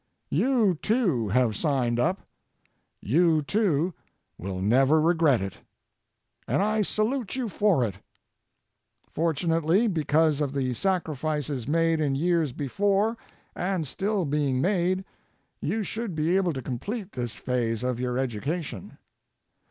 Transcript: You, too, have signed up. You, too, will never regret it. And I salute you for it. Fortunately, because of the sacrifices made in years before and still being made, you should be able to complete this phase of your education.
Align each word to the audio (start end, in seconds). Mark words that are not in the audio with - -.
You, 0.31 0.73
too, 0.81 1.29
have 1.29 1.55
signed 1.55 1.99
up. 1.99 2.23
You, 3.01 3.43
too, 3.43 3.93
will 4.35 4.59
never 4.59 4.99
regret 4.99 5.41
it. 5.41 5.57
And 6.47 6.63
I 6.63 6.81
salute 6.81 7.35
you 7.35 7.47
for 7.47 7.85
it. 7.85 7.99
Fortunately, 9.07 9.87
because 9.87 10.41
of 10.41 10.53
the 10.53 10.73
sacrifices 10.73 11.67
made 11.67 11.99
in 11.99 12.15
years 12.15 12.51
before 12.51 13.15
and 13.55 13.87
still 13.87 14.25
being 14.25 14.59
made, 14.59 15.05
you 15.61 15.83
should 15.83 16.15
be 16.15 16.35
able 16.35 16.53
to 16.53 16.63
complete 16.63 17.11
this 17.11 17.35
phase 17.35 17.83
of 17.83 17.99
your 17.99 18.17
education. 18.17 18.97